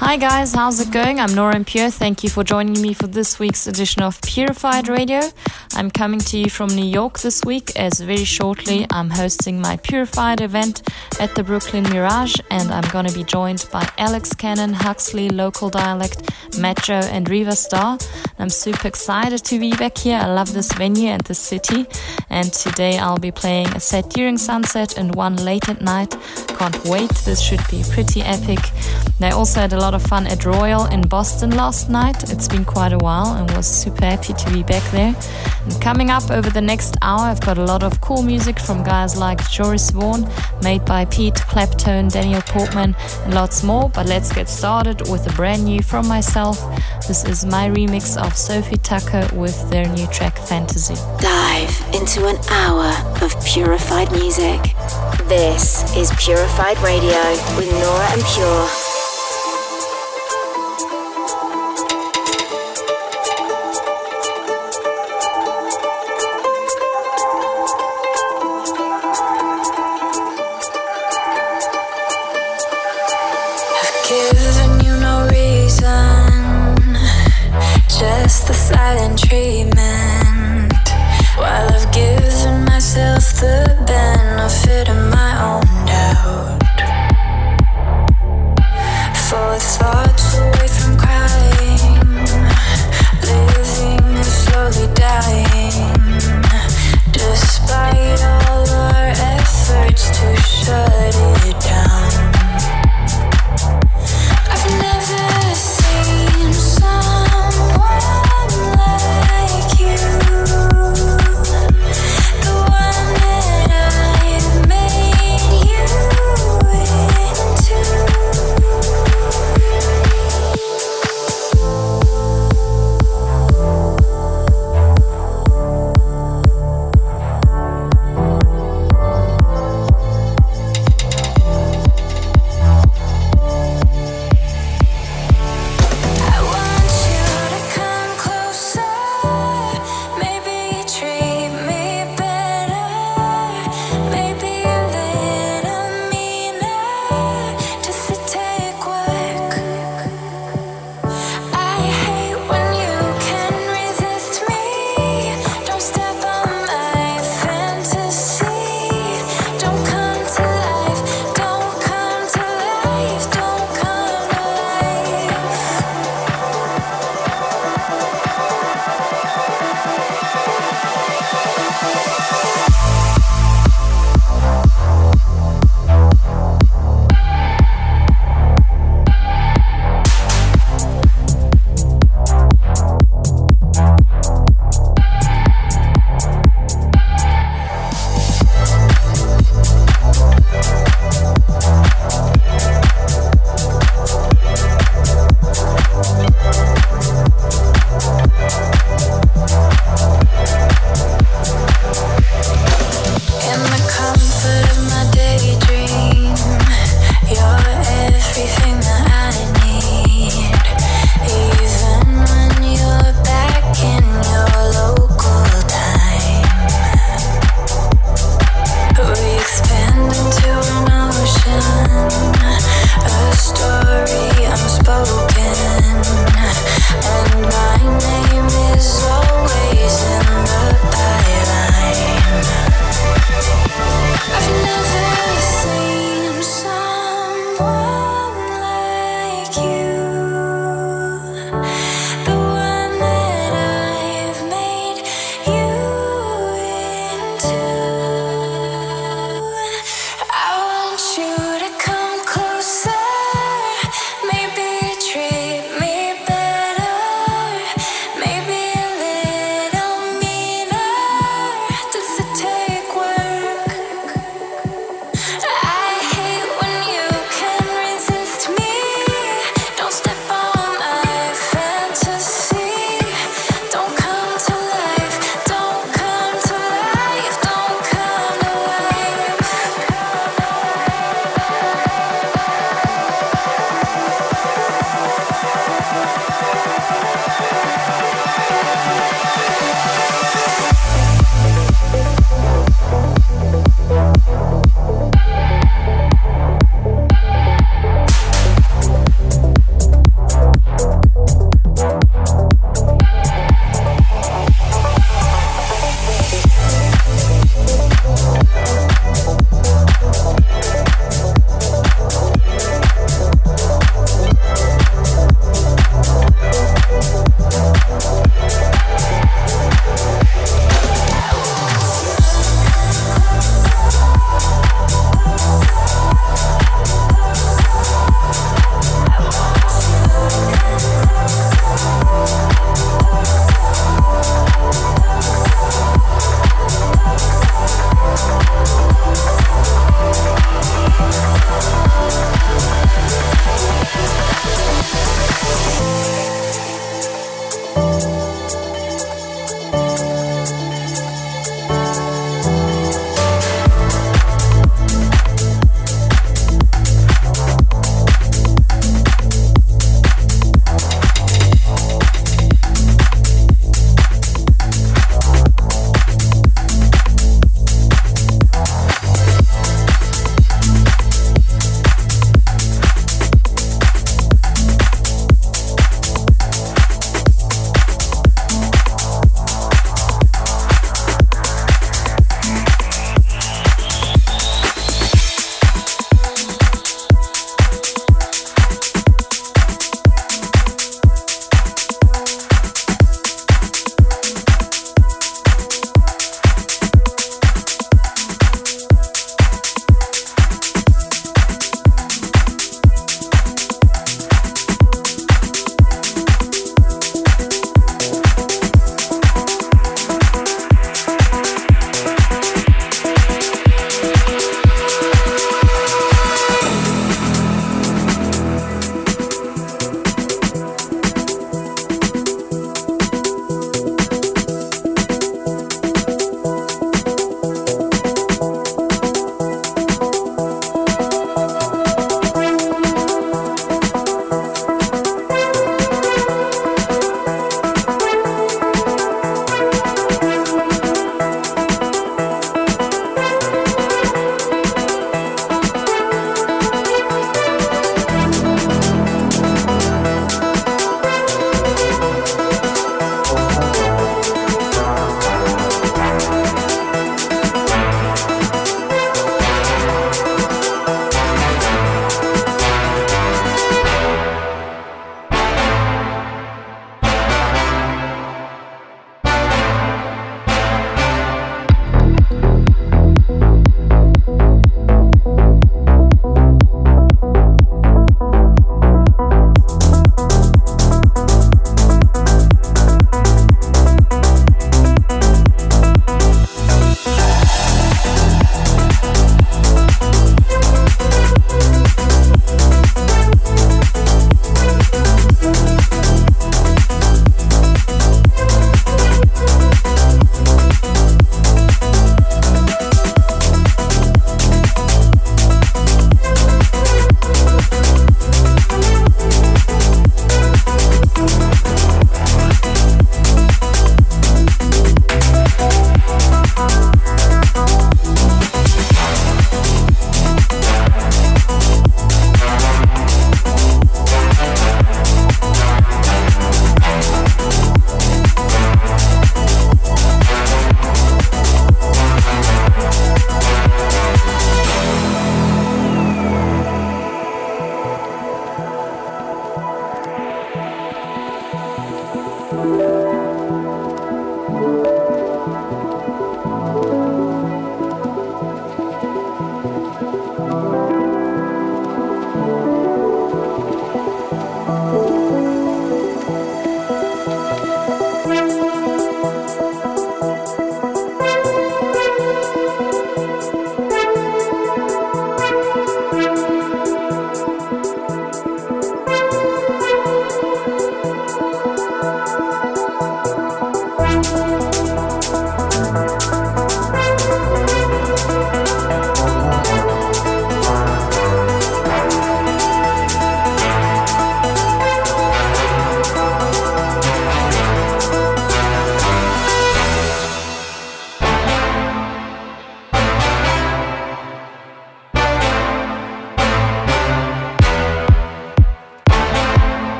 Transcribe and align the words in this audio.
Hi 0.00 0.16
guys, 0.16 0.54
how's 0.54 0.80
it 0.80 0.90
going? 0.90 1.20
I'm 1.20 1.34
Nora 1.34 1.54
En 1.54 1.64
Pure. 1.66 1.90
Thank 1.90 2.24
you 2.24 2.30
for 2.30 2.42
joining 2.42 2.80
me 2.80 2.94
for 2.94 3.06
this 3.06 3.38
week's 3.38 3.66
edition 3.66 4.00
of 4.00 4.18
Purified 4.22 4.88
Radio. 4.88 5.20
I'm 5.80 5.90
coming 5.90 6.20
to 6.20 6.36
you 6.36 6.50
from 6.50 6.68
New 6.68 6.84
York 6.84 7.20
this 7.20 7.42
week 7.42 7.74
as 7.74 8.00
very 8.00 8.26
shortly 8.26 8.86
I'm 8.90 9.08
hosting 9.08 9.62
my 9.62 9.78
Purified 9.78 10.42
event 10.42 10.82
at 11.18 11.34
the 11.34 11.42
Brooklyn 11.42 11.84
Mirage 11.84 12.36
and 12.50 12.70
I'm 12.70 12.86
gonna 12.90 13.12
be 13.12 13.24
joined 13.24 13.66
by 13.72 13.88
Alex 13.96 14.34
Kennon, 14.34 14.74
Huxley, 14.74 15.30
Local 15.30 15.70
Dialect, 15.70 16.30
Metro 16.58 16.96
and 16.96 17.26
Riva 17.30 17.56
Starr. 17.56 17.96
I'm 18.38 18.50
super 18.50 18.88
excited 18.88 19.42
to 19.42 19.58
be 19.58 19.70
back 19.74 19.96
here. 19.96 20.18
I 20.18 20.26
love 20.26 20.52
this 20.52 20.70
venue 20.74 21.08
and 21.08 21.22
this 21.22 21.38
city 21.38 21.86
and 22.28 22.52
today 22.52 22.98
I'll 22.98 23.16
be 23.16 23.32
playing 23.32 23.68
a 23.68 23.80
set 23.80 24.10
during 24.10 24.36
sunset 24.36 24.98
and 24.98 25.14
one 25.14 25.36
late 25.36 25.70
at 25.70 25.80
night. 25.80 26.14
Can't 26.58 26.84
wait, 26.84 27.10
this 27.24 27.40
should 27.40 27.66
be 27.70 27.84
pretty 27.90 28.20
epic. 28.20 28.58
They 29.18 29.30
also 29.30 29.60
had 29.60 29.72
a 29.72 29.78
lot 29.78 29.94
of 29.94 30.02
fun 30.02 30.26
at 30.26 30.44
Royale 30.44 30.86
in 30.92 31.02
Boston 31.02 31.50
last 31.50 31.88
night. 31.88 32.30
It's 32.30 32.48
been 32.48 32.66
quite 32.66 32.92
a 32.92 32.98
while 32.98 33.34
and 33.34 33.50
was 33.56 33.66
super 33.66 34.04
happy 34.04 34.34
to 34.34 34.50
be 34.52 34.62
back 34.62 34.82
there. 34.92 35.14
Coming 35.80 36.10
up 36.10 36.30
over 36.30 36.50
the 36.50 36.60
next 36.60 36.96
hour, 37.02 37.20
I've 37.20 37.40
got 37.40 37.58
a 37.58 37.64
lot 37.64 37.82
of 37.82 38.00
cool 38.00 38.22
music 38.22 38.58
from 38.58 38.82
guys 38.82 39.16
like 39.16 39.48
Joris 39.50 39.90
Voorn, 39.90 40.28
made 40.62 40.84
by 40.84 41.04
Pete 41.06 41.34
Clapton, 41.34 42.08
Daniel 42.08 42.42
Portman, 42.42 42.94
and 43.24 43.34
lots 43.34 43.62
more. 43.62 43.88
But 43.90 44.06
let's 44.06 44.32
get 44.32 44.48
started 44.48 45.08
with 45.08 45.26
a 45.30 45.34
brand 45.34 45.64
new 45.64 45.82
from 45.82 46.06
myself. 46.06 46.58
This 47.06 47.24
is 47.24 47.44
my 47.44 47.68
remix 47.68 48.16
of 48.16 48.36
Sophie 48.36 48.76
Tucker 48.76 49.28
with 49.34 49.70
their 49.70 49.88
new 49.88 50.06
track 50.08 50.38
Fantasy. 50.38 50.94
Dive 51.20 51.94
into 51.94 52.26
an 52.26 52.36
hour 52.50 52.92
of 53.22 53.44
purified 53.44 54.10
music. 54.12 54.60
This 55.28 55.96
is 55.96 56.10
Purified 56.18 56.78
Radio 56.78 57.20
with 57.56 57.70
Nora 57.72 58.10
En 58.12 58.22
Pure. 58.34 58.99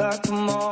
like 0.00 0.28
a 0.28 0.32
mall. 0.32 0.69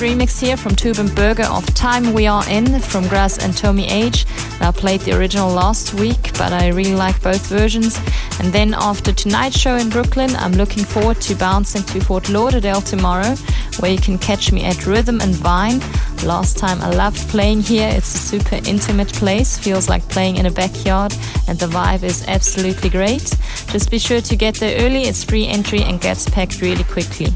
Remix 0.00 0.40
here 0.40 0.56
from 0.56 0.74
Tube 0.74 0.96
& 1.14 1.14
Berger 1.14 1.44
of 1.44 1.66
Time 1.74 2.12
We 2.14 2.26
Are 2.26 2.48
In 2.48 2.80
from 2.80 3.06
Grass 3.06 3.38
and 3.38 3.56
Tommy 3.56 3.86
H. 3.86 4.26
I 4.60 4.70
played 4.70 5.00
the 5.02 5.16
original 5.16 5.50
last 5.50 5.94
week, 5.94 6.32
but 6.38 6.52
I 6.52 6.68
really 6.68 6.94
like 6.94 7.22
both 7.22 7.46
versions. 7.46 7.98
And 8.40 8.52
then 8.52 8.74
after 8.74 9.12
tonight's 9.12 9.58
show 9.58 9.76
in 9.76 9.90
Brooklyn, 9.90 10.34
I'm 10.36 10.52
looking 10.52 10.84
forward 10.84 11.20
to 11.22 11.34
bouncing 11.34 11.82
to 11.84 12.00
Fort 12.00 12.28
Lauderdale 12.28 12.80
tomorrow, 12.80 13.34
where 13.80 13.92
you 13.92 13.98
can 13.98 14.18
catch 14.18 14.52
me 14.52 14.64
at 14.64 14.86
Rhythm 14.86 15.20
and 15.20 15.34
Vine. 15.34 15.80
Last 16.24 16.56
time 16.56 16.80
I 16.80 16.90
loved 16.90 17.28
playing 17.28 17.62
here, 17.62 17.88
it's 17.92 18.14
a 18.14 18.18
super 18.18 18.56
intimate 18.66 19.12
place, 19.12 19.58
feels 19.58 19.88
like 19.88 20.08
playing 20.08 20.36
in 20.36 20.46
a 20.46 20.50
backyard, 20.50 21.14
and 21.46 21.58
the 21.58 21.66
vibe 21.66 22.02
is 22.02 22.26
absolutely 22.26 22.90
great. 22.90 23.36
Just 23.68 23.90
be 23.90 23.98
sure 23.98 24.20
to 24.20 24.36
get 24.36 24.54
there 24.56 24.84
early, 24.84 25.02
it's 25.02 25.24
free 25.24 25.46
entry 25.46 25.82
and 25.82 26.00
gets 26.00 26.28
packed 26.28 26.60
really 26.60 26.84
quickly. 26.84 27.28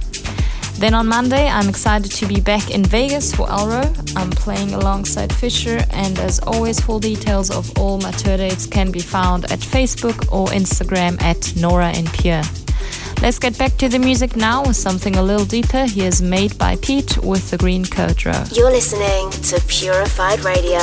Then 0.78 0.94
on 0.94 1.08
Monday, 1.08 1.48
I'm 1.48 1.68
excited 1.68 2.12
to 2.12 2.26
be 2.26 2.40
back 2.40 2.70
in 2.70 2.84
Vegas 2.84 3.34
for 3.34 3.48
Elrow. 3.48 3.92
I'm 4.16 4.30
playing 4.30 4.74
alongside 4.74 5.34
Fisher, 5.34 5.84
and 5.90 6.16
as 6.20 6.38
always, 6.38 6.78
full 6.78 7.00
details 7.00 7.50
of 7.50 7.76
all 7.76 7.98
my 7.98 8.12
tour 8.12 8.36
dates 8.36 8.64
can 8.64 8.92
be 8.92 9.00
found 9.00 9.50
at 9.50 9.58
Facebook 9.58 10.32
or 10.32 10.46
Instagram 10.48 11.20
at 11.20 11.52
Nora 11.56 11.88
En 11.88 12.06
Pure. 12.06 12.42
Let's 13.20 13.40
get 13.40 13.58
back 13.58 13.76
to 13.78 13.88
the 13.88 13.98
music 13.98 14.36
now 14.36 14.62
with 14.62 14.76
something 14.76 15.16
a 15.16 15.22
little 15.22 15.46
deeper. 15.46 15.84
Here's 15.84 16.22
Made 16.22 16.56
by 16.56 16.76
Pete 16.76 17.18
with 17.24 17.50
the 17.50 17.58
Green 17.58 17.84
Coat 17.84 18.24
Row. 18.24 18.44
You're 18.52 18.70
listening 18.70 19.30
to 19.30 19.60
Purified 19.66 20.44
Radio 20.44 20.78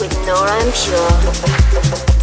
with 0.00 0.16
Nora 0.24 0.56
En 0.62 0.72
Pure. 0.72 2.15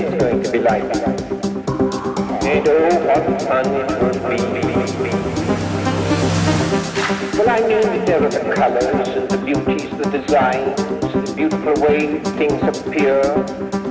is 0.00 0.14
going 0.20 0.42
to 0.42 0.50
be 0.50 0.58
like. 0.60 0.82
You 2.48 2.62
know 2.64 2.88
what 3.06 3.42
fun 3.42 3.66
it 3.74 3.90
would 4.02 4.18
be. 4.30 4.38
Well, 7.38 7.50
I 7.50 7.60
mean 7.60 8.04
there 8.04 8.22
are 8.22 8.28
the 8.30 8.54
colors 8.54 9.08
and 9.08 9.28
the 9.28 9.38
beauties, 9.38 9.90
the 9.96 10.04
designs, 10.10 10.76
the 10.76 11.32
beautiful 11.36 11.74
way 11.82 12.18
things 12.38 12.62
appear. 12.62 13.22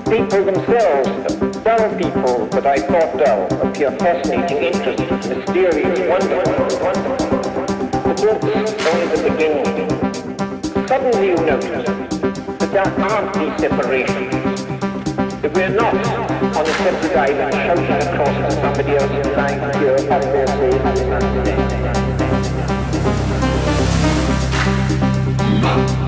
People 0.07 0.45
themselves, 0.45 1.35
dull 1.63 1.89
people 1.97 2.47
that 2.47 2.65
I 2.65 2.79
thought 2.79 3.17
dull, 3.17 3.47
appear 3.67 3.91
fascinating, 3.91 4.57
interesting, 4.57 5.37
mysterious, 5.37 5.99
wonderful, 6.09 6.79
wonderful. 6.83 7.37
The 8.07 8.13
book's 8.15 8.85
only 8.87 9.07
the 9.15 9.19
beginning. 9.29 10.87
Suddenly 10.87 11.27
you 11.27 11.35
notice 11.35 11.85
that 12.59 12.71
there 12.71 12.89
aren't 13.05 13.33
these 13.33 13.55
separations. 13.59 14.56
If 15.43 15.53
we're 15.53 15.69
not 15.69 15.93
on 15.93 16.01
the 16.01 16.61
a 16.61 16.73
separate 16.73 17.15
island 17.15 17.53
shouting 17.53 18.07
across 18.07 18.35
to 18.37 18.51
somebody 18.59 18.95
else 18.95 19.11
and 19.11 19.33
trying 19.33 19.59
to 19.59 19.69
cure 19.77 19.93
what 19.93 20.21
they're 20.21 20.47
saying, 20.47 20.83
nothing. 25.59 26.06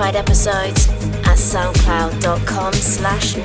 Episodes 0.00 0.88
at 1.24 1.38
soundcloud.com 1.38 2.72
slash 2.74 3.35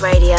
Radio 0.00 0.36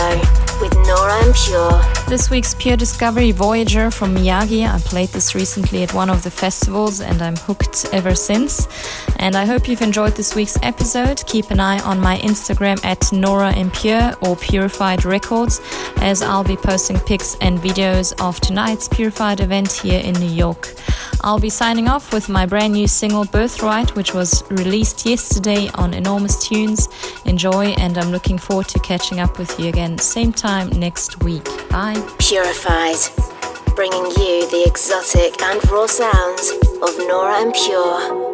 with 0.60 0.74
Nora 0.88 1.24
En 1.24 1.34
Pure. 1.34 1.82
This 2.08 2.30
week's 2.32 2.56
Pure 2.56 2.78
Discovery 2.78 3.32
Voyager 3.32 3.92
from 3.92 4.16
Miyagi. 4.16 4.68
I 4.68 4.80
played 4.80 5.10
this 5.10 5.36
recently 5.36 5.84
at 5.84 5.94
one 5.94 6.10
of 6.10 6.24
the 6.24 6.32
festivals 6.32 7.00
and 7.00 7.22
I'm 7.22 7.36
hooked 7.36 7.86
ever 7.94 8.16
since. 8.16 8.68
And 9.18 9.36
I 9.36 9.46
hope 9.46 9.68
you've 9.68 9.82
enjoyed 9.82 10.14
this 10.14 10.34
week's 10.36 10.58
episode. 10.64 11.24
Keep 11.28 11.52
an 11.52 11.60
eye 11.60 11.80
on 11.82 12.00
my 12.00 12.18
Instagram 12.20 12.84
at 12.84 13.12
Nora 13.14 13.52
En 13.54 13.70
Pure 13.70 14.14
or 14.22 14.36
Purified 14.36 15.06
Records, 15.06 15.62
as 15.98 16.22
I'll 16.22 16.44
be 16.44 16.58
posting 16.58 17.00
pics 17.00 17.38
and 17.40 17.60
videos 17.60 18.20
of 18.20 18.40
tonight's 18.40 18.88
Purified 18.88 19.40
event 19.40 19.72
here 19.72 20.02
in 20.02 20.14
New 20.14 20.30
York. 20.32 20.74
I'll 21.24 21.40
be 21.40 21.50
signing 21.50 21.88
off 21.88 22.14
with 22.14 22.30
my 22.30 22.46
brand 22.46 22.74
new 22.74 22.88
single 22.88 23.26
Birthright, 23.26 23.96
which 23.96 24.14
was 24.14 24.44
released 24.50 25.06
yesterday 25.06 25.70
on 25.76 25.94
Enormous 25.94 26.48
Tunes. 26.48 26.90
Enjoy, 27.26 27.68
and 27.78 27.98
I'm 27.98 28.12
looking 28.12 28.40
forward 28.40 28.68
to 28.70 28.80
catching 28.80 29.20
up 29.20 29.38
with 29.38 29.60
you 29.60 29.70
again, 29.70 29.98
same 30.00 30.34
time 30.34 30.70
next 30.70 31.24
week. 31.24 31.46
Bye. 31.70 32.02
Purified, 32.18 32.98
bringing 33.76 34.06
you 34.06 34.50
the 34.50 34.64
exotic 34.66 35.40
and 35.42 35.72
raw 35.72 35.86
sounds 35.86 36.52
of 36.82 36.98
Nora 37.08 37.42
En 37.42 37.52
Pure. 37.52 38.31